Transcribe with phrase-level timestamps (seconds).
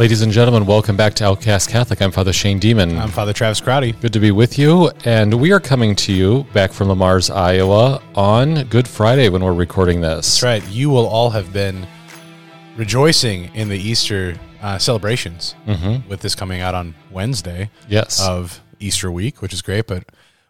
[0.00, 2.00] Ladies and gentlemen, welcome back to Outcast Catholic.
[2.00, 2.98] I'm Father Shane Deman.
[2.98, 3.92] I'm Father Travis Crotty.
[3.92, 4.90] Good to be with you.
[5.04, 9.44] And we are coming to you back from Le Mars, Iowa on Good Friday when
[9.44, 10.24] we're recording this.
[10.26, 10.66] That's right.
[10.70, 11.86] You will all have been
[12.78, 15.54] rejoicing in the Easter uh, celebrations
[16.08, 18.26] with this coming out on Wednesday Yes.
[18.26, 19.86] of Easter week, which is great.
[19.86, 20.04] But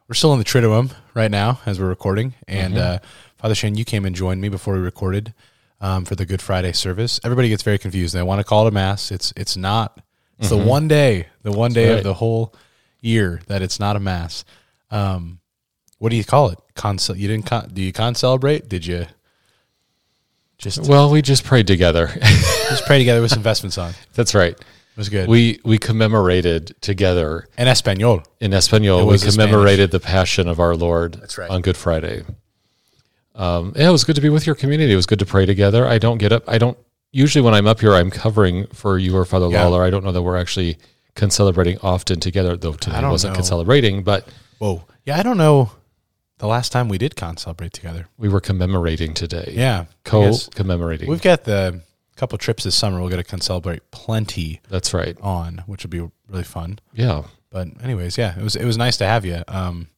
[0.07, 2.35] we're still in the Triduum right now as we're recording.
[2.47, 2.99] And uh,
[3.39, 5.35] Father Shane, you came and joined me before we recorded
[5.81, 7.21] um, for the Good Friday service.
[7.25, 8.15] Everybody gets very confused.
[8.15, 9.11] They want to call it a mass.
[9.11, 10.01] It's it's not.
[10.39, 11.99] It's the one day, the one day right.
[11.99, 12.55] of the whole
[13.03, 14.45] year that it's not a mass.
[14.91, 15.41] Um,
[15.99, 16.59] what do you call it?
[16.75, 17.19] Concel?
[17.19, 17.45] You didn't?
[17.45, 18.69] Con- do you con celebrate?
[18.69, 19.07] Did you
[20.57, 22.07] just well, we just prayed together.
[22.69, 23.93] just pray together with some vestments on?
[24.15, 24.53] That's right.
[24.53, 25.29] It was good.
[25.29, 28.23] We we commemorated together in Espanol.
[28.41, 29.07] in Espanol.
[29.07, 31.15] We commemorated the Passion of our Lord.
[31.15, 31.51] That's right.
[31.51, 32.25] On Good Friday.
[33.35, 34.93] Um, yeah, it was good to be with your community.
[34.93, 35.87] It was good to pray together.
[35.87, 36.45] I don't get up.
[36.49, 36.77] I don't
[37.13, 39.65] usually when I'm up here, I'm covering for you or Father Yeah.
[39.65, 39.83] Lawler.
[39.85, 40.79] I don't know that we're actually
[41.17, 43.39] concelebrating often together, though today wasn't know.
[43.41, 44.29] concelebrating, but
[44.59, 44.85] Whoa.
[45.05, 45.73] Yeah, I don't know
[46.39, 48.07] the last time we did con celebrate together.
[48.17, 49.53] we were commemorating today.
[49.57, 49.87] Yeah.
[50.05, 51.09] Co commemorating.
[51.09, 51.81] We've got the
[52.17, 53.01] couple trips this summer.
[53.01, 55.17] We're going to con celebrate plenty That's right.
[55.23, 56.79] on, which would be really fun.
[56.93, 57.25] Yeah.
[57.51, 59.43] But anyways, yeah, it was it was nice to have you.
[59.49, 59.89] Um,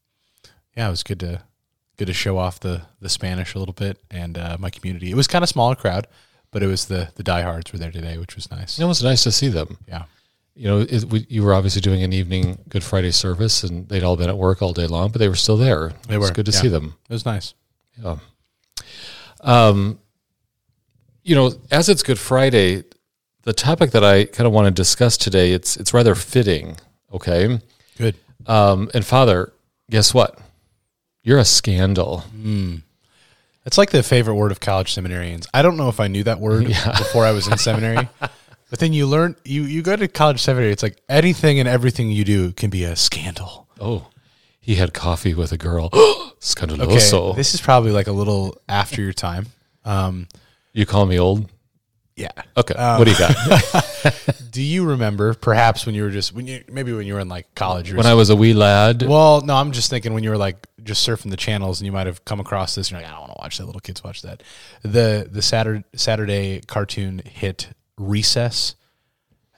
[0.76, 1.42] yeah, it was good to
[2.02, 5.08] good to show off the the Spanish a little bit and uh, my community.
[5.08, 6.08] It was kind of smaller crowd,
[6.50, 8.80] but it was the the diehards were there today, which was nice.
[8.80, 9.78] It was nice to see them.
[9.86, 10.06] Yeah.
[10.56, 14.02] You know, it, we, you were obviously doing an evening Good Friday service, and they'd
[14.02, 15.92] all been at work all day long, but they were still there.
[16.08, 16.60] They It was were, good to yeah.
[16.60, 16.96] see them.
[17.08, 17.54] It was nice.
[18.02, 18.16] Yeah.
[19.40, 20.00] Um,
[21.22, 22.82] you know, as it's Good Friday,
[23.44, 26.76] the topic that I kind of want to discuss today, it's it's rather fitting.
[27.12, 27.60] Okay.
[27.96, 28.16] Good.
[28.46, 29.52] Um, and Father,
[29.88, 30.38] guess what?
[31.22, 32.24] You're a scandal.
[33.64, 35.46] It's like the favorite word of college seminarians.
[35.54, 36.66] I don't know if I knew that word
[36.98, 40.72] before I was in seminary, but then you learn you you go to college seminary.
[40.72, 43.68] It's like anything and everything you do can be a scandal.
[43.80, 44.08] Oh,
[44.60, 45.90] he had coffee with a girl.
[46.44, 47.36] Okay, Scandaloso.
[47.36, 49.46] this is probably like a little after your time.
[49.84, 50.26] Um,
[50.72, 51.48] you call me old?
[52.16, 52.32] yeah.
[52.56, 52.74] Okay.
[52.74, 53.84] Um, what do you got?
[54.50, 57.28] Do you remember perhaps when you were just when you maybe when you were in
[57.28, 57.90] like college?
[57.90, 59.02] Were when I was a wee lad.
[59.02, 61.92] well, no, I'm just thinking when you were like just surfing the channels and you
[61.92, 63.66] might have come across this and you're like, I don't want to watch that.
[63.66, 64.42] Little kids watch that.
[64.82, 67.68] The the Saturday Saturday cartoon hit
[67.98, 68.74] Recess.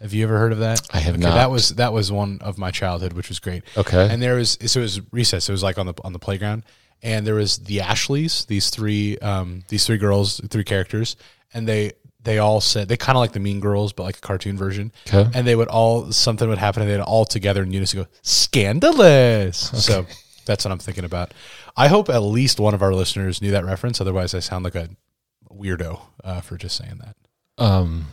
[0.00, 0.82] Have you ever heard of that?
[0.92, 1.34] I have Okay, not.
[1.34, 3.62] That was that was one of my childhood, which was great.
[3.76, 4.08] Okay.
[4.10, 5.48] And there was so it was Recess.
[5.48, 6.64] It was like on the on the playground,
[7.02, 8.44] and there was the Ashleys.
[8.44, 11.16] These three um these three girls, three characters,
[11.54, 11.92] and they
[12.24, 14.92] they all said they kind of like the Mean Girls, but like a cartoon version.
[15.06, 15.30] Okay.
[15.34, 19.58] And they would all something would happen, and they'd all together in unison go scandalous.
[19.84, 20.06] So
[20.46, 21.32] that's what I'm thinking about.
[21.76, 24.00] I hope at least one of our listeners knew that reference.
[24.00, 24.88] Otherwise, I sound like a
[25.52, 27.16] weirdo uh, for just saying that.
[27.62, 28.06] Um,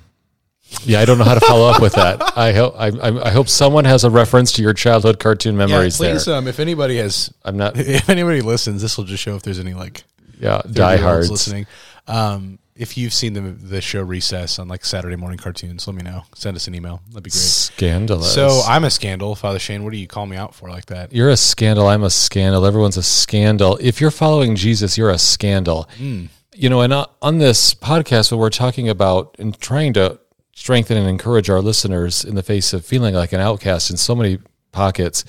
[0.83, 2.37] yeah, I don't know how to follow up with that.
[2.37, 5.97] I hope I, I, I hope someone has a reference to your childhood cartoon memories
[5.97, 6.35] please, there.
[6.35, 7.73] um, if anybody has, I'm not.
[7.77, 10.03] if anybody listens, this will just show if there's any like
[10.39, 11.31] Yeah, 30-year-olds diehards.
[11.31, 11.67] listening.
[12.07, 16.01] Um, if you've seen the the show Recess on like Saturday morning cartoons, let me
[16.01, 16.23] know.
[16.33, 17.03] Send us an email.
[17.09, 17.39] That'd be great.
[17.39, 18.33] Scandalous.
[18.33, 19.83] So I'm a scandal, Father Shane.
[19.83, 21.13] What do you call me out for like that?
[21.13, 21.87] you're a scandal.
[21.87, 22.65] I'm a scandal.
[22.65, 23.77] Everyone's a scandal.
[23.79, 25.87] If you're following Jesus, you're a scandal.
[25.97, 26.25] Hmm.
[26.55, 30.19] You know, and uh, on this podcast, what we're talking about and trying to
[30.55, 34.15] strengthen and encourage our listeners in the face of feeling like an outcast in so
[34.15, 34.39] many
[34.71, 35.23] pockets,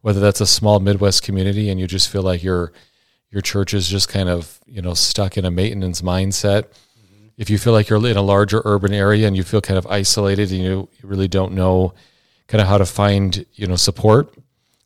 [0.00, 2.72] whether that's a small Midwest community and you just feel like your
[3.30, 6.64] your church is just kind of you know stuck in a maintenance mindset.
[7.36, 9.86] If you feel like you're in a larger urban area and you feel kind of
[9.88, 11.92] isolated and you, really don't know
[12.48, 14.34] kind of how to find you know support,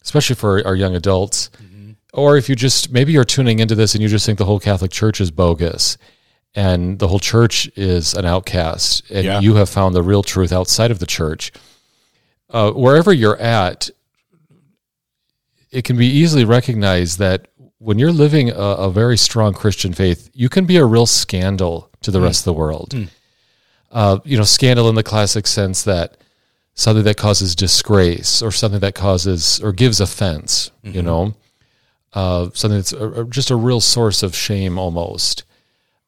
[0.03, 1.51] especially for our young adults,
[2.13, 4.59] or if you just maybe you're tuning into this and you just think the whole
[4.61, 5.97] Catholic Church is bogus
[6.57, 9.39] and the whole church is an outcast and Yeah.
[9.41, 11.53] you have found the real truth outside of the church.
[12.51, 13.89] Uh, wherever you're at,
[15.71, 17.47] it can be easily recognized that
[17.81, 18.55] when you're living a,
[18.87, 22.45] a very strong Christian faith, you can be a real scandal to the rest of
[22.45, 22.95] the world.
[23.91, 26.17] Uh, you know, scandal in the classic sense that
[26.75, 31.35] something that causes disgrace or something that causes or gives offense, you know,
[32.13, 35.45] uh, something that's a, a- just a real source of shame almost.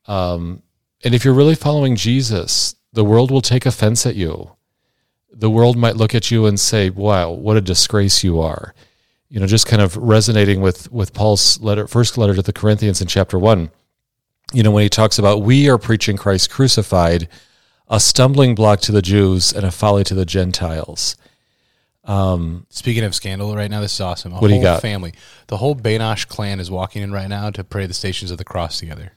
[0.06, 0.62] Um,
[1.04, 4.52] and if you're really following Jesus, the world will take offense at you.
[5.32, 8.74] The world might look at you and say, wow, what a disgrace you are.
[9.32, 13.00] You know, just kind of resonating with with Paul's letter, first letter to the Corinthians
[13.00, 13.70] in chapter one.
[14.52, 17.28] You know, when he talks about we are preaching Christ crucified,
[17.88, 21.16] a stumbling block to the Jews and a folly to the Gentiles.
[22.04, 24.32] Um, Speaking of scandal, right now this is awesome.
[24.32, 24.82] A What do you got?
[24.82, 25.14] family,
[25.46, 28.44] the whole Bainosh clan is walking in right now to pray the Stations of the
[28.44, 29.12] Cross together.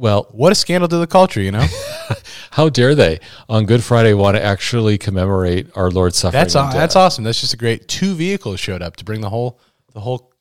[0.00, 1.66] Well, What a scandal to the culture, you know?
[2.52, 3.20] how dare they
[3.50, 6.40] on Good Friday want to actually commemorate our Lord's suffering?
[6.40, 7.22] That's aw- that's awesome.
[7.22, 7.86] That's just a great.
[7.86, 9.60] Two vehicles showed up to bring the whole
[9.92, 10.32] the whole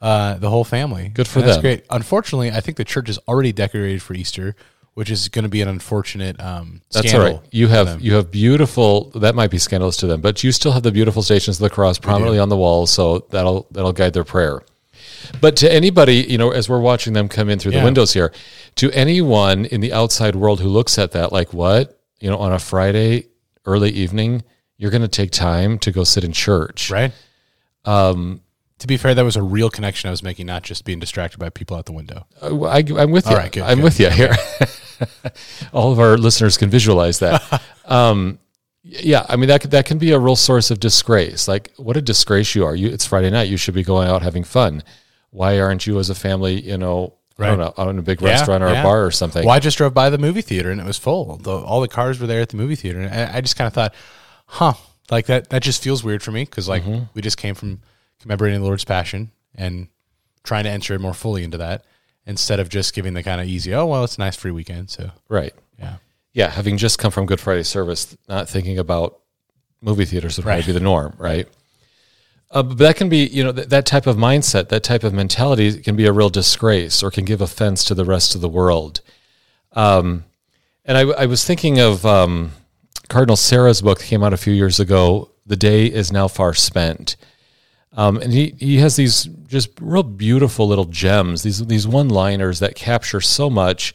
[0.00, 1.10] uh, the whole family.
[1.10, 1.62] Good for And that's them.
[1.62, 1.84] great.
[1.90, 4.56] Unfortunately, I think the church is already decorated for Easter,
[4.94, 7.26] which is going to be an unfortunate um, That's all right.
[7.28, 7.48] scandal.
[7.52, 9.10] You for have you have beautiful.
[9.16, 11.70] That might be scandalous to them, but you still have the beautiful stations of the
[11.70, 14.62] cross prominently on the walls, so that'll that'll guide their prayer.
[15.40, 17.80] But to anybody, you know, as we're watching them come in through Yeah.
[17.80, 18.32] the windows here,
[18.76, 22.52] to anyone in the outside world who looks at that, like, what, you know, on
[22.52, 23.26] a Friday
[23.66, 24.42] early evening,
[24.76, 27.12] you're going to take time to go sit in church, right.
[27.84, 28.40] Um,
[28.78, 31.38] to be fair, that was a real connection I was making, not just being distracted
[31.38, 32.26] by people out the window.
[32.42, 33.32] Uh, I, am with you.
[33.32, 33.84] All right, good, I'm good.
[33.84, 34.34] with you here.
[35.72, 37.62] All of our listeners can visualize that.
[37.86, 38.38] um,
[38.82, 41.48] yeah, I mean that that can be a real source of disgrace.
[41.48, 42.74] Like, what a disgrace you are!
[42.74, 43.48] You, it's Friday night.
[43.48, 44.82] You should be going out having fun.
[45.34, 48.20] Why aren't you, as a family, you know, I don't know, out in a big
[48.22, 48.80] Yeah, restaurant or yeah.
[48.80, 49.44] a bar or something?
[49.44, 51.38] Well, I just drove by the movie theater and it was full.
[51.38, 53.66] The, all the cars were there at the movie theater, and I, I just kind
[53.66, 53.92] of thought,
[54.46, 54.74] huh,
[55.10, 55.50] like that.
[55.50, 57.04] That just feels weird for me because like Mm-hmm.
[57.14, 57.80] we just came from
[58.20, 59.88] commemorating the Lord's Passion and
[60.44, 61.84] trying to enter more fully into that
[62.26, 64.88] instead of just giving the kind of easy, oh well, it's a nice free weekend.
[64.90, 65.52] So Right.
[65.80, 65.96] yeah,
[66.32, 69.18] Yeah, having just come from Good Friday service, not thinking about
[69.82, 70.54] movie theaters would Right.
[70.58, 71.48] probably be the norm, right?
[72.54, 75.12] Uh, but that can be, you know, th- that type of mindset, that type of
[75.12, 78.48] mentality can be a real disgrace or can give offense to the rest of the
[78.48, 79.00] world.
[79.72, 80.24] Um,
[80.84, 82.52] and I, I was thinking of um,
[83.08, 86.54] Cardinal Sarah's book that came out a few years ago, The Day is Now Far
[86.54, 87.16] Spent.
[87.96, 92.60] Um, and he, he has these just real beautiful little gems, these, these one liners
[92.60, 93.94] that capture so much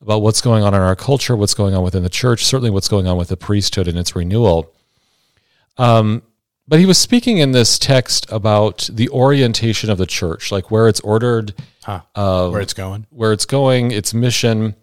[0.00, 2.88] about what's going on in our culture, what's going on within the church, certainly what's
[2.88, 4.72] going on with the priesthood and its renewal.
[5.76, 6.22] Um,
[6.68, 10.86] but he was speaking in this text about the orientation of the church, like where
[10.86, 12.02] it's ordered, huh?
[12.14, 13.06] Um, Where it's going?
[13.10, 14.76] where it's going, its mission.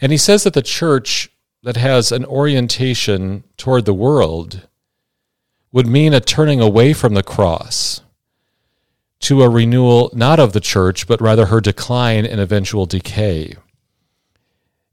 [0.00, 1.28] And he says that the church
[1.64, 4.68] that has an orientation toward the world
[5.72, 8.00] would mean a turning away from the cross
[9.20, 13.56] to a renewal not of the church, but rather her decline and eventual decay.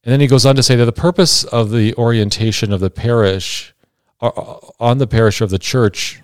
[0.03, 2.89] And then he goes on to say that the purpose of the orientation of the
[2.89, 3.74] parish uh,
[4.21, 6.21] on the parish of the church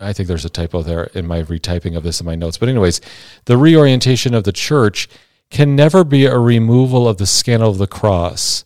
[0.00, 2.58] I think there's a typo there in my retyping of this in my notes.
[2.58, 3.00] But, anyways,
[3.46, 5.08] the reorientation of the church
[5.50, 8.64] can never be a removal of the scandal of the cross,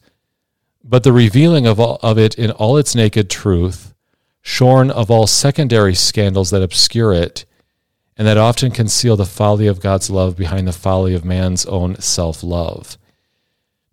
[0.83, 3.95] but the revealing of, all, of it in all its naked truth,
[4.41, 7.45] shorn of all secondary scandals that obscure it,
[8.17, 11.97] and that often conceal the folly of God's love behind the folly of man's own
[12.01, 12.99] self love.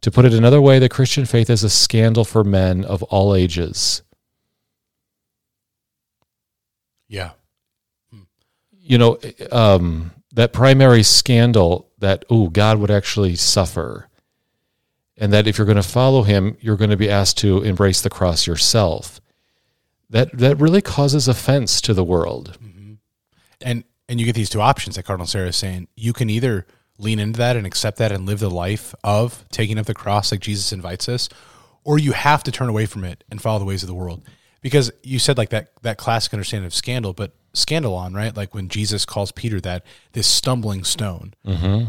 [0.02, 3.36] To put it another way, the Christian faith is a scandal for men of all
[3.36, 4.02] ages.
[7.10, 7.32] Yeah,
[8.90, 9.20] you know,
[9.52, 14.10] um, that primary scandal that, oh, God would actually suffer.
[15.16, 18.02] And that if you're going to follow him, you're going to be asked to embrace
[18.02, 19.22] the cross yourself.
[20.10, 22.58] That, that really causes offense to the world.
[23.62, 25.88] and and you get these two options that Cardinal Sarah is saying.
[25.96, 26.66] You can either
[26.98, 30.32] lean into that and accept that and live the life of taking up the cross
[30.32, 31.30] like Jesus invites us,
[31.84, 34.24] or you have to turn away from it and follow the ways of the world.
[34.62, 38.36] Because you said like that that classic understanding of scandal, but scandal on right?
[38.36, 41.88] Like when Jesus calls Peter that this stumbling stone, mm-hmm.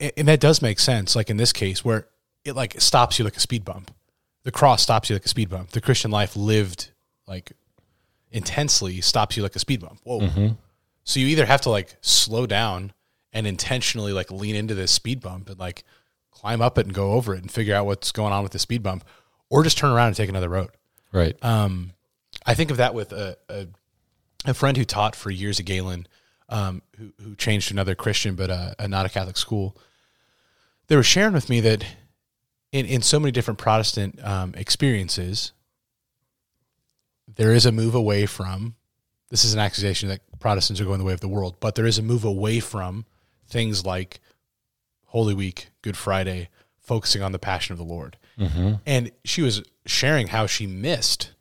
[0.00, 1.14] and, and that does make sense.
[1.14, 2.08] Like in this case, where
[2.44, 3.90] it like stops you like a speed bump,
[4.44, 5.70] the cross stops you like a speed bump.
[5.70, 6.90] The Christian life lived
[7.26, 7.52] like
[8.30, 10.00] intensely stops you like a speed bump.
[10.04, 10.56] Whoa.
[11.04, 12.92] So you either have to like slow down
[13.32, 15.84] and intentionally like lean into this speed bump and like
[16.30, 18.58] climb up it and go over it and figure out what's going on with the
[18.58, 19.04] speed bump,
[19.48, 20.70] or just turn around and take another road.
[21.12, 21.36] Right.
[21.42, 21.92] Um,
[22.44, 23.66] I think of that with a, a,
[24.44, 26.06] a friend who taught for years at Gehlen,
[26.48, 29.76] um, who, who changed to another Christian, but uh, not a Catholic school.
[30.88, 31.84] They were sharing with me that
[32.72, 35.52] in, in so many different Protestant um, experiences,
[37.26, 38.76] there is a move away from.
[39.30, 41.86] This is an accusation that Protestants are going the way of the world, but there
[41.86, 43.04] is a move away from
[43.48, 44.20] things like
[45.06, 46.48] Holy Week, Good Friday,
[46.78, 48.16] focusing on the passion of the Lord.
[48.38, 51.32] And she was sharing how she missed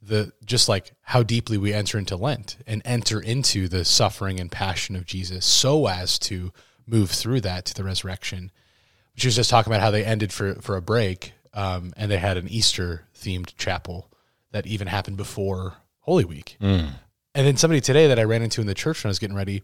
[0.00, 4.50] the just like how deeply we enter into Lent and enter into the suffering and
[4.50, 6.52] passion of Jesus so as to
[6.86, 8.50] move through that to the resurrection.
[9.16, 12.18] She was just talking about how they ended for, for a break um, and they
[12.18, 14.10] had an Easter themed chapel
[14.52, 16.56] that even happened before Holy Week.
[17.34, 19.36] And then somebody today that I ran into in the church when I was getting
[19.36, 19.62] ready,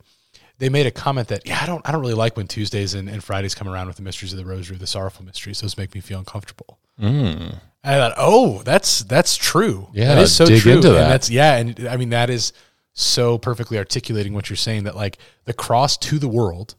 [0.58, 3.08] they made a comment that, yeah, I don't I don't really like when Tuesdays and,
[3.08, 5.60] and Fridays come around with the mysteries of the rosary, the sorrowful mysteries.
[5.60, 6.78] Those make me feel uncomfortable.
[6.98, 7.06] Hmm.
[7.06, 9.88] And I thought, oh, that's that's true.
[9.92, 10.72] Yeah, that is so dig true.
[10.72, 11.02] into that.
[11.02, 12.52] And that's yeah, and I mean that is
[12.92, 14.84] so perfectly articulating what you're saying.
[14.84, 16.76] That like the cross to the world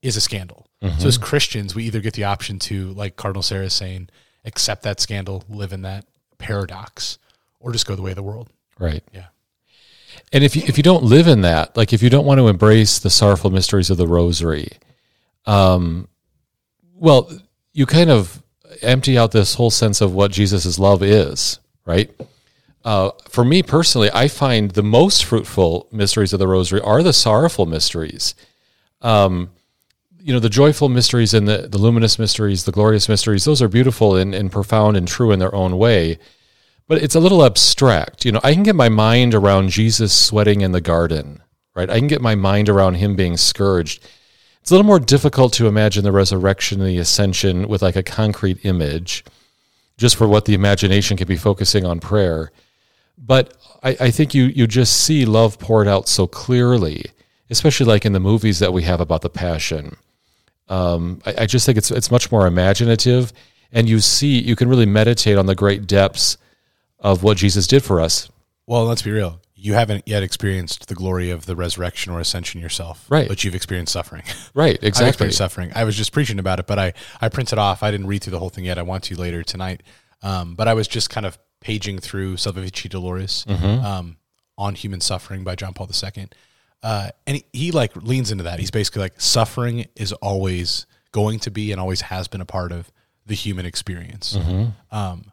[0.00, 0.66] is a scandal.
[0.82, 1.24] So as mm-hmm.
[1.24, 4.08] Christians, we either get the option to, like Cardinal Sarah is saying,
[4.44, 6.06] accept that scandal, live in that
[6.38, 7.18] paradox,
[7.60, 8.48] or just go the way of the world.
[8.80, 9.04] Right.
[9.12, 9.26] Yeah.
[10.32, 12.48] And if you if you don't live in that, like if you don't want to
[12.48, 14.68] embrace the sorrowful mysteries of the rosary,
[15.46, 16.08] um,
[16.94, 17.30] well,
[17.72, 18.42] you kind of
[18.80, 22.10] empty out this whole sense of what Jesus' love is, right?
[22.84, 27.12] Uh, for me personally, I find the most fruitful mysteries of the rosary are the
[27.12, 28.34] sorrowful mysteries.
[29.02, 29.50] Um,
[30.20, 33.68] you know, the joyful mysteries and the, the luminous mysteries, the glorious mysteries, those are
[33.68, 36.18] beautiful and, and profound and true in their own way
[36.92, 38.26] but it's a little abstract.
[38.26, 41.42] You know, I can get my mind around Jesus sweating in the garden,
[41.74, 41.88] right?
[41.88, 44.06] I can get my mind around him being scourged.
[44.60, 48.02] It's a little more difficult to imagine the resurrection and the ascension with like a
[48.02, 49.24] concrete image,
[49.96, 52.52] just for what the imagination could be focusing on prayer.
[53.16, 57.06] But I, I think you you just see love poured out so clearly,
[57.48, 59.96] especially like in the movies that we have about the Passion.
[60.68, 63.32] Um, I, I just think it's it's much more imaginative,
[63.72, 66.36] and you see you can really meditate on the great depths
[67.02, 68.30] of what Jesus did for us.
[68.66, 69.40] Well, let's be real.
[69.54, 73.28] You haven't yet experienced the glory of the resurrection or ascension yourself, Right.
[73.28, 74.22] But you've experienced suffering.
[74.54, 75.08] Right, I've exactly.
[75.08, 75.72] experienced suffering.
[75.74, 77.82] I was just preaching about it, but I I printed off.
[77.82, 78.78] I didn't read through the whole thing yet.
[78.78, 79.82] I want to later tonight.
[80.22, 83.84] Um, but I was just kind of paging through Salvifici Doloris Mm-hmm.
[83.84, 84.16] um,
[84.58, 86.28] on human suffering by John Paul II.
[86.82, 88.58] Uh, and he, he like leans into that.
[88.58, 92.72] He's basically like suffering is always going to be and always has been a part
[92.72, 92.92] of
[93.26, 94.36] the human experience.
[94.36, 94.94] Mm-hmm.
[94.94, 95.31] Um,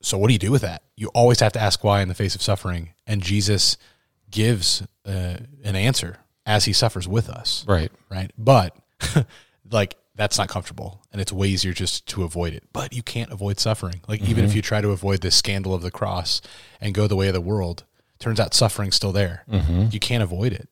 [0.00, 0.82] so what do you do with that?
[0.96, 3.76] You always have to ask why in the face of suffering, and Jesus
[4.30, 7.90] gives uh, an answer as he suffers with us Right.
[8.10, 8.30] right?
[8.38, 8.76] But
[9.70, 12.64] like that's not comfortable, and it's way easier just to avoid it.
[12.72, 14.00] But you can't avoid suffering.
[14.08, 14.56] Like even if mm-hmm.
[14.56, 16.40] you try to avoid the scandal of the cross
[16.80, 17.84] and go the way of the world,
[18.18, 19.44] turns out suffering's still there.
[19.50, 19.88] Mm-hmm.
[19.92, 20.68] You can't avoid it.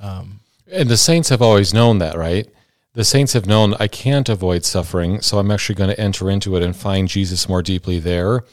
[0.00, 2.48] Um, and the saints have always known that, right?
[2.92, 6.56] The saints have known I can't avoid suffering, so I'm actually going to enter into
[6.56, 8.44] it and find Jesus more deeply there.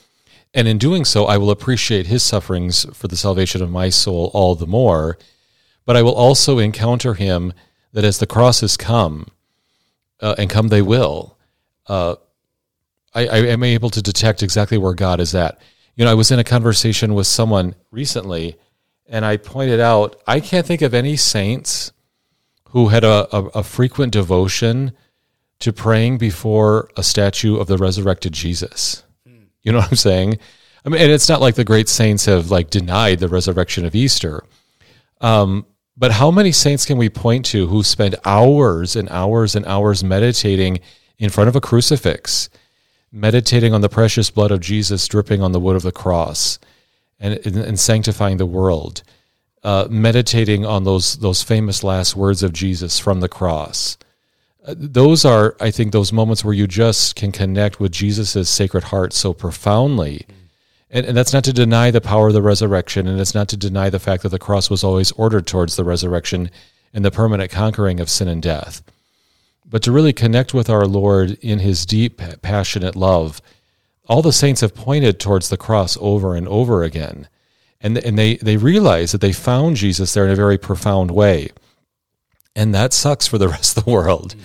[0.54, 4.30] And in doing so, I will appreciate his sufferings for the salvation of my soul
[4.36, 5.18] all the more.
[5.86, 7.52] But I will also encounter him
[7.94, 9.28] that as the crosses come,
[10.20, 11.38] uh, and come they will,
[11.88, 12.16] uh,
[13.16, 15.60] I, I am able to detect exactly where God is at.
[15.96, 18.56] You know, I was in a conversation with someone recently,
[19.08, 21.92] and I pointed out I can't think of any saints
[22.78, 24.92] who had a, a, a frequent devotion
[25.60, 29.04] to praying before a statue of the resurrected Jesus.
[29.64, 30.38] You know what I'm saying?
[30.86, 33.96] I mean, and it's not like the great saints have like denied the resurrection of
[33.96, 34.44] Easter.
[35.22, 35.66] Um,
[35.98, 40.04] but how many saints can we point to who spend hours and hours and hours
[40.04, 40.80] meditating
[41.18, 42.48] in front of a crucifix,
[43.12, 46.60] meditating on the precious blood of Jesus dripping on the wood of the cross,
[47.20, 49.02] and, and, and sanctifying the world,
[49.68, 53.98] uh, meditating on those those famous last words of Jesus from the cross?
[54.66, 58.86] Uh, those are, I think, those moments where you just can connect with Jesus' sacred
[58.86, 60.26] heart so profoundly.
[60.90, 63.58] And, and that's not to deny the power of the resurrection, and it's not to
[63.58, 66.50] deny the fact that the cross was always ordered towards the resurrection
[66.94, 68.82] and the permanent conquering of sin and death.
[69.66, 73.42] But to really connect with our Lord in his deep, passionate love,
[74.08, 77.28] all the saints have pointed towards the cross over and over again.
[77.80, 81.50] And, and they, they realize that they found Jesus there in a very profound way.
[82.56, 84.36] And that sucks for the rest of the world.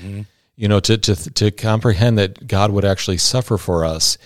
[0.56, 4.18] You know, to, to, to comprehend that God would actually suffer for us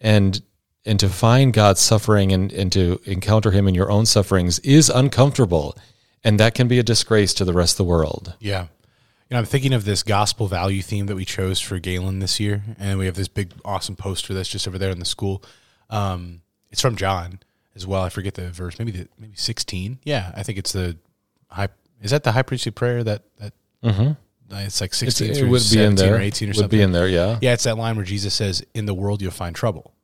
[0.00, 0.40] and
[0.86, 4.90] and to find God's suffering and, and to encounter him in your own sufferings is
[4.90, 5.76] uncomfortable.
[6.22, 8.34] And that can be a disgrace to the rest of the world.
[8.38, 8.62] Yeah.
[8.62, 12.38] You know, I'm thinking of this gospel value theme that we chose for Gehlen this
[12.38, 15.42] year, and we have this big, awesome poster that's just over there in the school.
[15.88, 17.40] Um, it's from John
[17.76, 18.02] as well.
[18.02, 19.98] I forget the verse, maybe the maybe 16.
[20.04, 20.96] Yeah, I think it's the
[21.48, 21.68] high.
[22.02, 23.52] Is that the high priestly prayer that that?
[24.50, 26.14] It's like It's, 16 it would be in there.
[26.16, 26.68] or 18 or would something.
[26.78, 27.38] be in there, yeah.
[27.40, 29.94] Yeah, it's that line where Jesus says, "In the world you'll find trouble,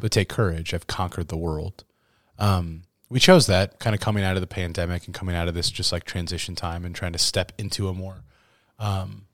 [0.00, 0.74] but take courage.
[0.74, 1.84] I've conquered the world."
[2.38, 5.54] Um, we chose that kind of coming out of the pandemic and coming out of
[5.54, 8.24] this just like transition time and trying to step into a more
[8.78, 9.26] um,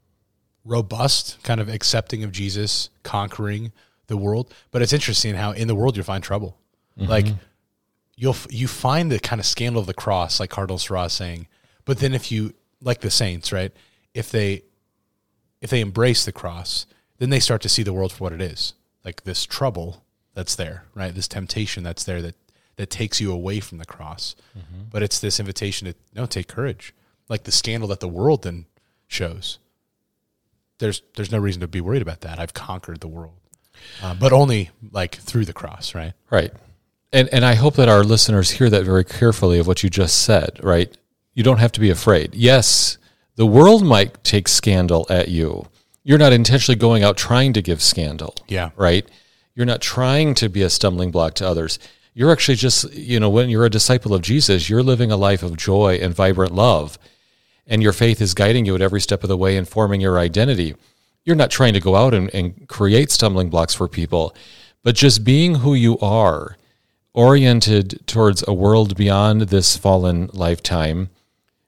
[0.64, 3.72] robust kind of accepting of Jesus conquering
[4.08, 4.52] the world.
[4.70, 6.58] But it's interesting how in the world you'll find trouble.
[6.96, 7.26] Like
[8.18, 11.46] you'll you find the kind of scandal of the cross, like Cardinal Sarah saying.
[11.84, 13.72] But then if you like the saints, right?
[14.12, 14.64] If they
[15.60, 16.84] if they embrace the cross,
[17.18, 18.74] then they start to see the world for what it is.
[19.04, 21.14] Like this trouble that's there, right?
[21.14, 22.34] This temptation that's there that
[22.76, 24.34] that takes you away from the cross.
[24.90, 26.94] But it's this invitation to no take courage.
[27.28, 28.66] Like the scandal that the world then
[29.06, 29.58] shows.
[30.78, 32.40] There's there's no reason to be worried about that.
[32.40, 33.34] I've conquered the world.
[34.02, 36.14] Uh, but only like through the cross, right?
[36.30, 36.52] Right.
[37.12, 40.22] And and I hope that our listeners hear that very carefully of what you just
[40.22, 40.94] said, right?
[41.34, 42.34] You don't have to be afraid.
[42.34, 42.98] Yes,
[43.36, 45.68] the world might take scandal at you.
[46.04, 48.34] You're not intentionally going out trying to give scandal.
[48.48, 48.70] Yeah.
[48.76, 49.08] Right?
[49.54, 51.78] You're not trying to be a stumbling block to others.
[52.14, 55.42] You're actually just, you know, when you're a disciple of Jesus, you're living a life
[55.42, 56.98] of joy and vibrant love.
[57.66, 60.18] And your faith is guiding you at every step of the way and forming your
[60.18, 60.74] identity.
[61.24, 64.34] You're not trying to go out and, and create stumbling blocks for people,
[64.82, 66.56] but just being who you are,
[67.18, 71.10] oriented towards a world beyond this fallen lifetime,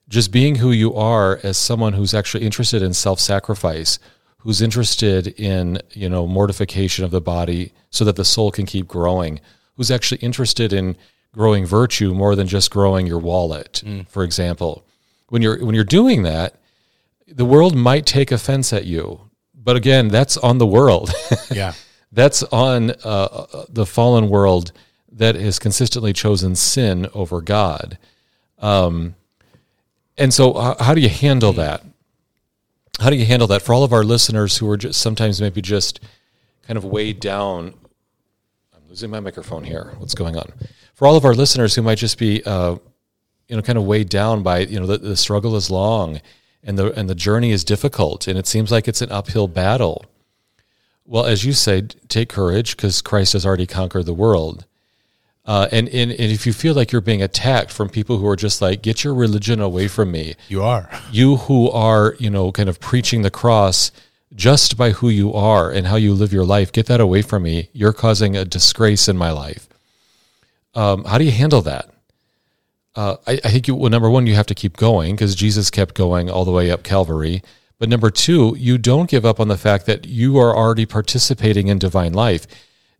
[0.08, 3.98] just being who you are as someone who's actually interested in self-sacrifice,
[4.38, 8.86] who's interested in, you know, mortification of the body so that the soul can keep
[8.86, 9.40] growing,
[9.74, 10.96] who's actually interested in
[11.32, 14.86] growing virtue more than just growing your wallet, for example.
[15.30, 16.60] When you're when you're doing that,
[17.26, 19.28] the world might take offense at you.
[19.52, 21.10] But again, that's on the world.
[21.52, 21.72] Yeah.
[22.12, 24.70] that's on uh, uh, the fallen world
[25.12, 27.98] that has consistently chosen sin over God.
[28.58, 29.14] Um,
[30.16, 31.82] and so, how do you handle that?
[33.00, 35.62] How do you handle that for all of our listeners who are just sometimes maybe
[35.62, 36.00] just
[36.66, 37.74] kind of weighed down?
[38.74, 39.94] I'm losing my microphone here.
[39.98, 40.52] What's going on?
[40.94, 42.76] For all of our listeners who might just be, uh,
[43.48, 46.20] you know, kind of weighed down by, you know, the, the struggle is long
[46.62, 50.04] and the and the journey is difficult and it seems like it's an uphill battle.
[51.06, 54.66] Well, as you say, take courage because Christ has already conquered the world.
[55.50, 58.36] Uh, and, and and if you feel like you're being attacked from people who are
[58.36, 60.88] just like, get your religion away from me, You are.
[61.10, 63.90] you who are, you know, kind of preaching the cross
[64.32, 67.42] just by who you are and how you live your life, get that away from
[67.42, 67.68] me.
[67.72, 69.68] You're causing a disgrace in my life.
[70.76, 71.90] Um, how do you handle that?
[72.94, 75.68] Uh, I, I think you, well, number one, you have to keep going because Jesus
[75.68, 77.42] kept going all the way up Calvary.
[77.80, 81.66] But number two, you don't give up on the fact that you are already participating
[81.66, 82.46] in divine life.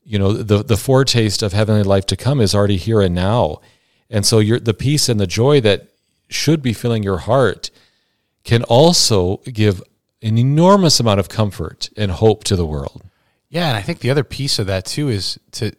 [0.05, 3.61] You know, the, the foretaste of heavenly life to come is already here and now.
[4.09, 5.89] And so you're, the peace and the joy that
[6.29, 7.71] should be filling your heart
[8.45, 9.83] can also give
[10.23, 13.03] an enormous amount of comfort and hope to the world.
[13.49, 15.73] Yeah, and I think the other piece of that too is to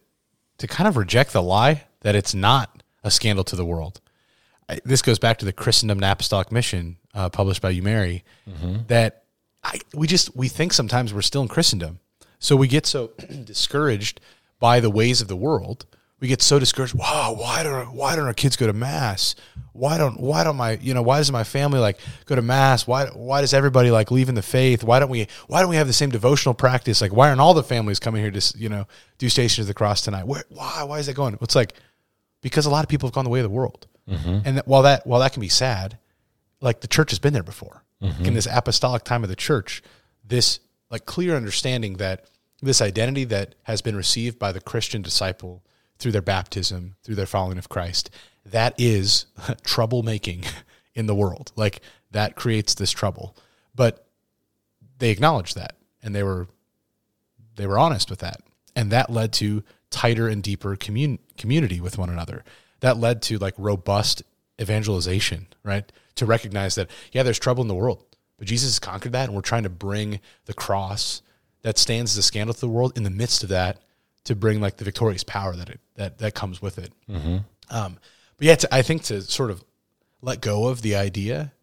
[0.57, 3.99] to kind of reject the lie that it's not a scandal to the world.
[4.69, 8.23] I, this goes back to the Christendom and Apostolic Mission, uh, published by U-Mary.
[8.87, 9.23] That
[9.63, 11.99] I, we just we think sometimes we're still in Christendom,
[12.41, 13.07] so we get so
[13.45, 14.19] discouraged
[14.59, 15.85] by the ways of the world.
[16.19, 16.93] We get so discouraged.
[16.93, 19.35] Wow, why don't why don't our kids go to mass?
[19.73, 22.85] Why don't why don't my you know why doesn't my family like go to mass?
[22.85, 24.83] Why why does everybody like leaving the faith?
[24.83, 27.01] Why don't we why don't we have the same devotional practice?
[27.01, 28.85] Like why aren't all the families coming here to you know
[29.17, 30.27] do Station of the Cross tonight?
[30.27, 31.37] Where why why is that going?
[31.41, 31.73] It's like
[32.41, 34.39] because a lot of people have gone the way of the world, mm-hmm.
[34.45, 35.97] and that, while that while that can be sad,
[36.59, 38.25] like the church has been there before mm-hmm.
[38.25, 39.81] in this apostolic time of the church
[40.23, 40.59] this
[40.91, 42.25] like clear understanding that
[42.61, 45.63] this identity that has been received by the christian disciple
[45.97, 48.09] through their baptism through their following of christ
[48.45, 49.25] that is
[49.63, 50.47] troublemaking
[50.95, 51.51] in the world.
[51.55, 53.35] Like that creates this trouble.
[53.75, 54.05] But
[54.99, 56.47] they acknowledged that and they were
[57.55, 58.41] they were honest with that.
[58.75, 62.43] And that led to tighter and deeper commun- community with one another.
[62.79, 64.23] That led to like robust
[64.59, 65.91] evangelization right?
[66.15, 68.05] To recognize that yeah there's trouble in the world
[68.37, 71.23] but jesus has conquered that and we're trying to bring the cross
[71.63, 73.81] that stands as a scandal to the world in the midst of that
[74.23, 76.91] to bring like the victorious power that it that that comes with it.
[77.69, 77.97] Um,
[78.37, 79.63] but yeah to, i think to sort of
[80.21, 81.53] let go of the idea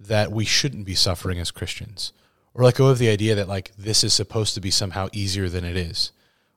[0.00, 2.12] that we shouldn't be suffering as christians
[2.52, 5.48] or let go of the idea that like this is supposed to be somehow easier
[5.48, 6.12] than it is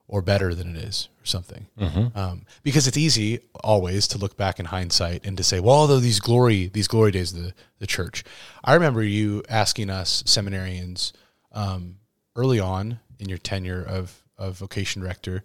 [0.08, 1.68] or better than it is or something.
[2.16, 6.00] Um, because it's easy always to look back in hindsight and to say well although
[6.00, 8.24] these glory these glory days of the, the church
[8.64, 11.12] i remember you asking us seminarians
[11.54, 11.96] um,
[12.38, 15.44] early on in your tenure of, of vocation rector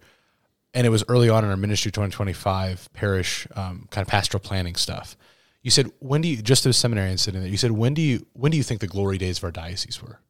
[0.74, 4.74] and it was early on in our ministry 2025 parish um, kind of pastoral planning
[4.74, 5.16] stuff.
[5.62, 8.50] You said when do you just seminarians sitting there you said when do you when
[8.50, 10.20] do you think the glory days of our diocese were?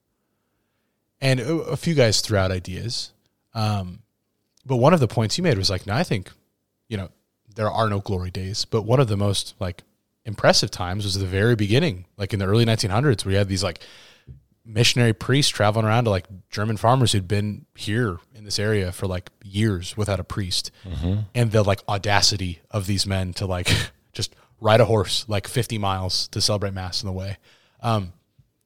[1.21, 3.13] And a, a few guys threw out ideas
[3.55, 4.01] um,
[4.65, 6.31] but one of the points you made was like no i think
[6.89, 7.09] you know
[7.55, 9.83] there are no glory days but one of the most like
[10.25, 13.63] impressive times was the very beginning like in the early 1900s where you had these
[13.63, 13.81] like
[14.65, 19.07] missionary priests traveling around to like german farmers who'd been here in this area for
[19.07, 20.71] like years without a priest
[21.35, 23.69] and the like audacity of these men to like
[24.13, 27.39] just ride a horse like 50 miles to celebrate mass in the way
[27.83, 28.13] um,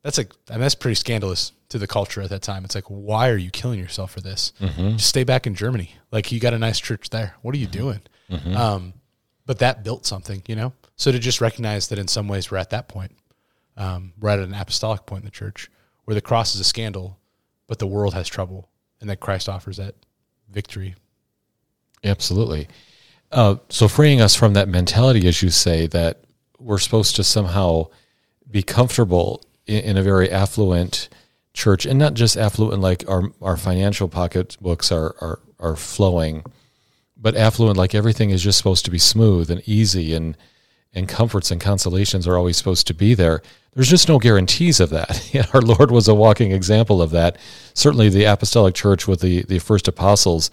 [0.03, 2.65] that's like I mean, that's pretty scandalous to the culture at that time.
[2.65, 4.53] It's like, why are you killing yourself for this?
[4.61, 5.97] Just stay back in Germany.
[6.13, 7.35] Like you got a nice church there.
[7.43, 8.01] What are you doing?
[8.57, 8.93] Um,
[9.47, 10.75] but that built something, you know.
[10.95, 13.13] So to just recognize that in some ways we're at that point,
[13.77, 15.69] um, we're at an apostolic point in the church
[16.07, 17.19] where the cross is a scandal,
[17.66, 19.95] but the world has trouble, and that Christ offers that
[20.51, 20.95] victory.
[22.03, 22.69] Absolutely.
[23.33, 26.23] Uh, so freeing us from that mentality, as you say, that
[26.59, 27.87] we're supposed to somehow
[28.49, 31.09] be comfortable in, in a very affluent
[31.53, 36.45] church, and not just affluent like our our financial pocketbooks are are are flowing,
[37.16, 40.37] but affluent like everything is just supposed to be smooth and easy and
[40.95, 43.42] and comforts and consolations are always supposed to be there.
[43.77, 45.51] There's just no guarantees of that.
[45.55, 47.37] Our Lord was a walking example of that.
[47.75, 50.51] Certainly, the apostolic church with the, the first apostles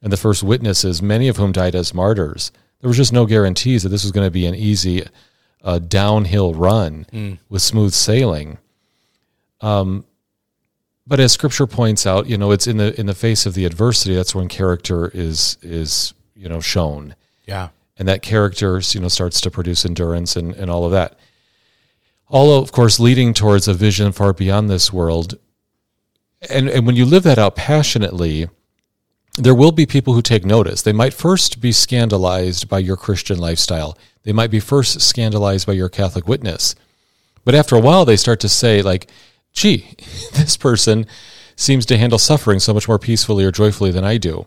[0.00, 3.82] and the first witnesses, many of whom died as martyrs, there was just no guarantees
[3.82, 5.04] that this was going to be an easy
[5.62, 7.38] uh, downhill run mm.
[7.50, 8.56] with smooth sailing.
[9.60, 10.06] Um,
[11.06, 13.66] but as Scripture points out, you know, it's in the in the face of the
[13.66, 17.16] adversity that's when character is is you know shown.
[17.46, 21.18] Yeah and that character you know starts to produce endurance and, and all of that
[22.32, 25.38] all of course leading towards a vision far beyond this world
[26.50, 28.48] and and when you live that out passionately
[29.38, 30.82] there will be people who take notice.
[30.82, 33.96] They might first be scandalized by your christian lifestyle.
[34.24, 36.74] They might be first scandalized by your catholic witness.
[37.44, 39.10] But after a while they start to say like
[39.52, 39.94] gee
[40.32, 41.06] this person
[41.56, 44.46] seems to handle suffering so much more peacefully or joyfully than i do.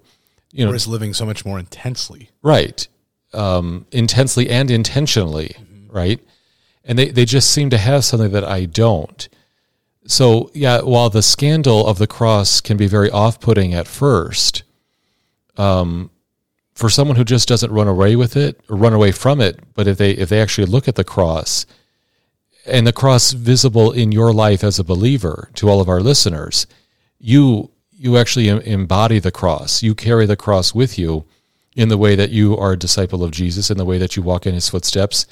[0.52, 2.30] You know or is living so much more intensely.
[2.42, 2.88] Right.
[3.34, 5.96] Um, intensely and intentionally, mm-hmm.
[5.96, 6.20] right?
[6.86, 9.28] And they, they just seem to have something that I don't.
[10.08, 14.62] So, yeah, while the scandal of the cross can be very off putting at first,
[15.58, 16.12] um,
[16.76, 19.88] for someone who just doesn't run away with it or run away from it, but
[19.88, 21.66] if they if they actually look at the cross
[22.66, 26.68] and the cross visible in your life as a believer to all of our listeners,
[27.18, 29.82] you you actually embody the cross.
[29.82, 31.26] You carry the cross with you
[31.76, 34.22] in the way that you are a disciple of Jesus, in the way that you
[34.22, 35.26] walk in his footsteps,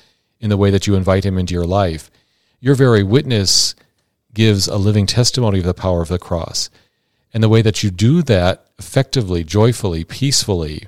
[0.44, 2.12] in the way that you invite him into your life.
[2.60, 3.74] Your very witness
[4.34, 6.70] gives a living testimony of the power of the cross.
[7.34, 10.88] And the way that you do that effectively, joyfully, peacefully,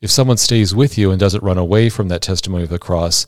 [0.00, 3.26] if someone stays with you and doesn't run away from that testimony of the cross,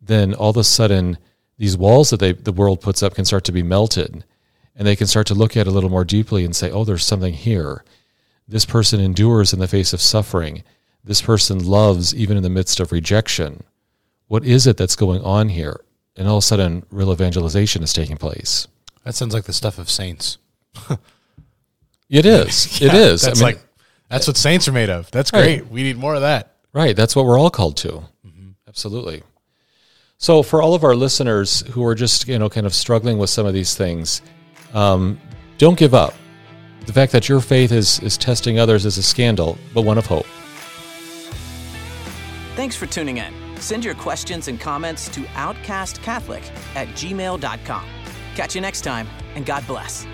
[0.00, 1.18] then all of a sudden
[1.56, 4.24] these walls that they, the world puts up can start to be melted.
[4.76, 6.84] And they can start to look at it a little more deeply and say, oh,
[6.84, 7.82] there's something here.
[8.46, 10.62] This person endures in the face of suffering
[11.08, 13.64] this person loves even in the midst of rejection.
[14.28, 15.80] What is it that's going on here?
[16.16, 18.68] And all of a sudden, real evangelization is taking place.
[19.04, 20.38] That sounds like the stuff of saints.
[22.10, 22.80] it is.
[22.80, 23.22] yeah, it is.
[23.22, 23.64] That's I mean, like
[24.08, 25.10] that's what saints are made of.
[25.10, 25.62] That's great.
[25.62, 25.70] Right.
[25.70, 26.56] We need more of that.
[26.72, 26.94] Right.
[26.94, 28.04] That's what we're all called to.
[28.26, 28.50] Mm-hmm.
[28.66, 29.22] Absolutely.
[30.18, 33.30] So, for all of our listeners who are just you know kind of struggling with
[33.30, 34.20] some of these things,
[34.74, 35.18] um,
[35.58, 36.14] don't give up.
[36.86, 40.06] The fact that your faith is is testing others is a scandal, but one of
[40.06, 40.26] hope.
[42.56, 43.37] Thanks for tuning in.
[43.60, 46.44] Send your questions and comments to outcastcatholic
[46.74, 47.84] at gmail.com.
[48.34, 50.06] Catch you next time, and God bless.